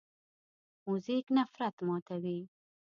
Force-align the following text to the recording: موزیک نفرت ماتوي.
موزیک 0.85 1.25
نفرت 1.37 1.75
ماتوي. 1.87 2.39